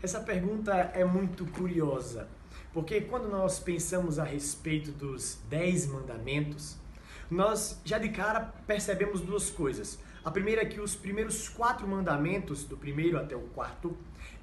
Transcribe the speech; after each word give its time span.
Essa 0.00 0.20
pergunta 0.20 0.72
é 0.94 1.04
muito 1.04 1.44
curiosa, 1.46 2.28
porque 2.72 3.00
quando 3.00 3.28
nós 3.28 3.58
pensamos 3.58 4.20
a 4.20 4.22
respeito 4.22 4.92
dos 4.92 5.38
dez 5.50 5.88
mandamentos, 5.88 6.76
nós 7.28 7.80
já 7.84 7.98
de 7.98 8.08
cara 8.10 8.40
percebemos 8.64 9.20
duas 9.20 9.50
coisas. 9.50 9.98
A 10.24 10.30
primeira 10.30 10.62
é 10.62 10.64
que 10.64 10.80
os 10.80 10.94
primeiros 10.94 11.48
quatro 11.48 11.86
mandamentos, 11.88 12.62
do 12.62 12.76
primeiro 12.76 13.18
até 13.18 13.34
o 13.34 13.40
quarto, 13.40 13.96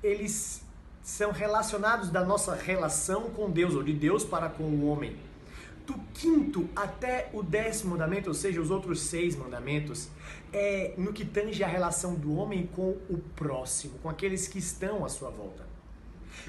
eles 0.04 0.62
são 1.02 1.32
relacionados 1.32 2.10
da 2.10 2.26
nossa 2.26 2.54
relação 2.54 3.30
com 3.30 3.50
Deus, 3.50 3.76
ou 3.76 3.84
de 3.84 3.94
Deus 3.94 4.26
para 4.26 4.50
com 4.50 4.64
o 4.64 4.88
homem. 4.88 5.16
Do 5.86 5.94
quinto 6.14 6.68
até 6.76 7.30
o 7.34 7.44
décimo 7.44 7.92
mandamento, 7.92 8.30
ou 8.30 8.34
seja, 8.34 8.60
os 8.60 8.72
outros 8.72 9.02
seis 9.02 9.36
mandamentos, 9.36 10.10
é 10.52 10.94
no 10.98 11.14
que 11.14 11.24
tange 11.24 11.64
a 11.64 11.68
relação 11.68 12.16
do 12.16 12.36
homem 12.36 12.68
com 12.68 12.92
o 13.10 13.20
próximo, 13.36 14.00
com 14.00 14.10
aqueles 14.10 14.48
que 14.48 14.58
estão 14.58 15.06
à 15.06 15.10
sua 15.10 15.30
volta. 15.30 15.66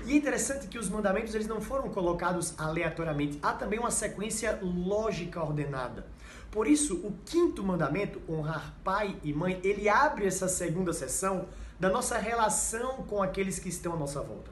E 0.04 0.12
é 0.12 0.16
interessante 0.16 0.66
que 0.66 0.78
os 0.78 0.88
mandamentos 0.88 1.34
eles 1.34 1.46
não 1.46 1.60
foram 1.60 1.88
colocados 1.88 2.54
aleatoriamente, 2.58 3.38
há 3.42 3.52
também 3.52 3.78
uma 3.78 3.90
sequência 3.90 4.58
lógica 4.62 5.42
ordenada. 5.42 6.06
Por 6.50 6.66
isso, 6.66 6.96
o 6.96 7.12
quinto 7.24 7.62
mandamento, 7.62 8.20
honrar 8.28 8.74
pai 8.82 9.16
e 9.22 9.32
mãe, 9.32 9.60
ele 9.62 9.88
abre 9.88 10.26
essa 10.26 10.48
segunda 10.48 10.92
sessão 10.92 11.46
da 11.78 11.90
nossa 11.90 12.16
relação 12.16 13.04
com 13.04 13.22
aqueles 13.22 13.58
que 13.58 13.68
estão 13.68 13.92
à 13.92 13.96
nossa 13.96 14.20
volta. 14.22 14.50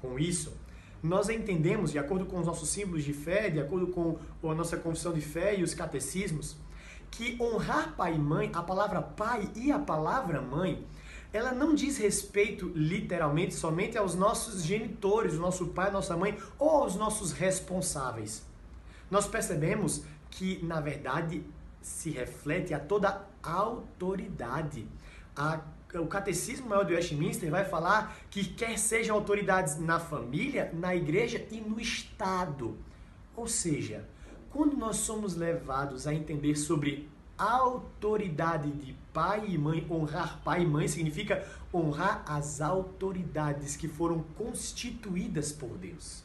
Com 0.00 0.18
isso, 0.18 0.52
nós 1.02 1.28
entendemos, 1.28 1.90
de 1.90 1.98
acordo 1.98 2.26
com 2.26 2.38
os 2.38 2.46
nossos 2.46 2.68
símbolos 2.68 3.02
de 3.02 3.12
fé, 3.12 3.50
de 3.50 3.58
acordo 3.58 3.88
com 3.88 4.18
a 4.50 4.54
nossa 4.54 4.76
confissão 4.76 5.12
de 5.12 5.20
fé 5.20 5.58
e 5.58 5.62
os 5.62 5.74
catecismos, 5.74 6.56
que 7.10 7.36
honrar 7.40 7.94
pai 7.96 8.14
e 8.14 8.18
mãe, 8.18 8.50
a 8.54 8.62
palavra 8.62 9.02
pai 9.02 9.50
e 9.56 9.72
a 9.72 9.78
palavra 9.78 10.40
mãe, 10.40 10.86
ela 11.32 11.52
não 11.52 11.74
diz 11.74 11.98
respeito 11.98 12.70
literalmente 12.74 13.54
somente 13.54 13.96
aos 13.96 14.14
nossos 14.14 14.62
genitores, 14.62 15.34
o 15.34 15.40
nosso 15.40 15.68
pai, 15.68 15.90
nossa 15.90 16.16
mãe, 16.16 16.38
ou 16.58 16.70
aos 16.70 16.94
nossos 16.94 17.32
responsáveis. 17.32 18.46
Nós 19.10 19.26
percebemos 19.26 20.04
que, 20.30 20.62
na 20.62 20.80
verdade, 20.80 21.44
se 21.80 22.10
reflete 22.10 22.72
a 22.72 22.78
toda 22.78 23.26
autoridade. 23.42 24.86
A, 25.36 25.60
o 25.94 26.06
Catecismo 26.06 26.68
Maior 26.68 26.84
do 26.84 26.92
Westminster 26.92 27.50
vai 27.50 27.64
falar 27.64 28.16
que 28.30 28.44
quer 28.44 28.78
sejam 28.78 29.16
autoridades 29.16 29.78
na 29.78 29.98
família, 29.98 30.70
na 30.72 30.94
igreja 30.94 31.46
e 31.50 31.60
no 31.60 31.80
Estado. 31.80 32.76
Ou 33.36 33.46
seja, 33.46 34.06
quando 34.50 34.76
nós 34.76 34.96
somos 34.96 35.34
levados 35.34 36.06
a 36.06 36.14
entender 36.14 36.56
sobre 36.56 37.08
autoridade 37.38 38.70
de 38.70 38.94
pai 39.12 39.46
e 39.48 39.58
mãe, 39.58 39.86
honrar 39.90 40.40
pai 40.44 40.62
e 40.62 40.66
mãe 40.66 40.86
significa 40.86 41.46
honrar 41.72 42.22
as 42.26 42.60
autoridades 42.60 43.76
que 43.76 43.88
foram 43.88 44.22
constituídas 44.36 45.52
por 45.52 45.76
Deus. 45.78 46.22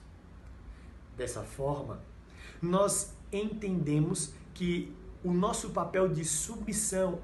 Dessa 1.15 1.41
forma, 1.41 1.99
nós 2.61 3.13
entendemos 3.31 4.33
que 4.53 4.93
o 5.23 5.31
nosso 5.31 5.71
papel 5.71 6.07
de 6.07 6.23
submissão 6.23 7.19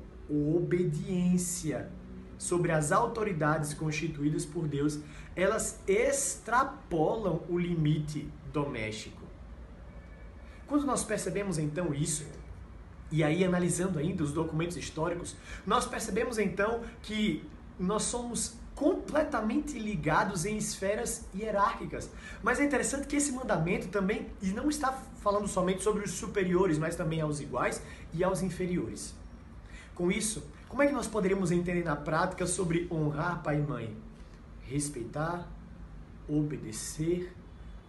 obediência 0.55 1.89
sobre 2.37 2.71
as 2.71 2.91
autoridades 2.91 3.73
constituídas 3.73 4.45
por 4.45 4.67
Deus, 4.67 4.99
elas 5.35 5.79
extrapolam 5.87 7.41
o 7.49 7.57
limite 7.57 8.27
doméstico. 8.51 9.21
Quando 10.67 10.85
nós 10.85 11.03
percebemos 11.03 11.57
então 11.57 11.93
isso, 11.93 12.25
e 13.11 13.23
aí 13.23 13.43
analisando 13.43 13.99
ainda 13.99 14.23
os 14.23 14.31
documentos 14.31 14.75
históricos, 14.75 15.35
nós 15.65 15.85
percebemos 15.85 16.37
então 16.37 16.81
que 17.01 17.47
nós 17.79 18.03
somos 18.03 18.55
completamente 18.75 19.77
ligados 19.77 20.45
em 20.45 20.57
esferas 20.57 21.25
hierárquicas. 21.33 22.09
Mas 22.41 22.59
é 22.59 22.65
interessante 22.65 23.07
que 23.07 23.15
esse 23.15 23.31
mandamento 23.31 23.87
também 23.87 24.27
e 24.41 24.47
não 24.47 24.67
está 24.69 24.91
falando 25.21 25.47
somente 25.47 25.83
sobre 25.83 26.03
os 26.03 26.11
superiores, 26.11 26.77
mas 26.77 26.95
também 26.95 27.21
aos 27.21 27.39
iguais 27.39 27.81
e 28.13 28.23
aos 28.23 28.41
inferiores. 28.41 29.13
Com 29.95 30.11
isso, 30.11 30.43
como 30.67 30.81
é 30.81 30.87
que 30.87 30.93
nós 30.93 31.07
poderíamos 31.07 31.51
entender 31.51 31.83
na 31.83 31.95
prática 31.95 32.47
sobre 32.47 32.87
honrar 32.91 33.43
pai 33.43 33.59
e 33.59 33.61
mãe? 33.61 33.97
Respeitar, 34.61 35.47
obedecer 36.27 37.33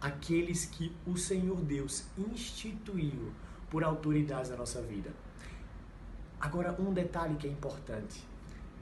aqueles 0.01 0.67
que 0.67 0.95
o 1.07 1.17
Senhor 1.17 1.61
Deus 1.63 2.05
instituiu 2.19 3.33
por 3.71 3.83
autoridades 3.83 4.51
da 4.51 4.57
nossa 4.57 4.83
vida. 4.83 5.11
Agora, 6.39 6.77
um 6.79 6.93
detalhe 6.93 7.37
que 7.37 7.47
é 7.47 7.51
importante 7.51 8.23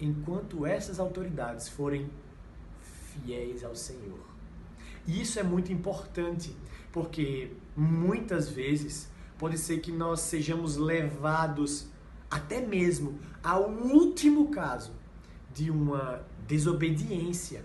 enquanto 0.01 0.67
essas 0.67 0.99
autoridades 0.99 1.69
forem 1.69 2.11
fiéis 2.81 3.63
ao 3.63 3.77
Senhor. 3.77 4.19
E 5.07 5.21
isso 5.21 5.39
é 5.39 5.45
muito 5.45 5.73
importante, 5.73 6.57
porque 6.91 7.53
muitas 7.77 8.49
vezes 8.49 9.09
pode 9.39 9.59
ser 9.59 9.79
que 9.81 9.93
nós 9.93 10.21
sejamos 10.21 10.77
levados 10.77 11.87
até 12.33 12.67
mesmo 12.67 13.21
ao 13.45 13.71
último 13.71 14.51
caso 14.51 14.95
de 15.53 15.71
uma 15.71 16.25
desobediência, 16.49 17.63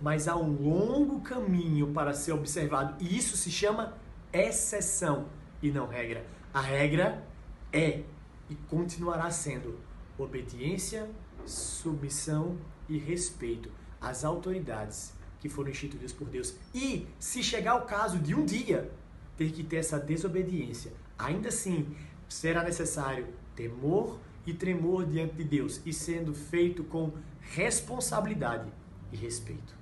mas 0.00 0.26
há 0.26 0.34
um 0.34 0.52
longo 0.62 1.20
caminho 1.20 1.92
para 1.92 2.14
ser 2.14 2.32
observado, 2.32 2.96
e 2.98 3.14
isso 3.14 3.36
se 3.36 3.50
chama 3.50 3.94
exceção 4.32 5.26
e 5.62 5.70
não 5.70 5.86
regra. 5.86 6.24
A 6.54 6.62
regra 6.62 7.22
é 7.70 8.02
e 8.48 8.54
continuará 8.68 9.30
sendo 9.30 9.78
obediência 10.16 11.08
submissão 11.44 12.56
e 12.88 12.96
respeito 12.96 13.70
às 14.00 14.24
autoridades 14.24 15.12
que 15.40 15.48
foram 15.50 15.70
instituídas 15.70 16.12
por 16.12 16.26
Deus. 16.26 16.54
E 16.74 17.06
se 17.18 17.42
chegar 17.42 17.76
o 17.76 17.82
caso 17.82 18.18
de 18.18 18.34
um 18.34 18.46
dia 18.46 18.90
ter 19.36 19.52
que 19.52 19.62
ter 19.62 19.76
essa 19.76 19.98
desobediência, 19.98 20.92
ainda 21.18 21.48
assim 21.48 21.94
será 22.30 22.64
necessário 22.64 23.26
temor 23.60 24.18
e 24.46 24.54
tremor 24.54 25.04
diante 25.04 25.34
de 25.34 25.44
Deus 25.44 25.82
e 25.84 25.92
sendo 25.92 26.32
feito 26.32 26.82
com 26.84 27.12
responsabilidade 27.40 28.70
e 29.12 29.16
respeito. 29.16 29.79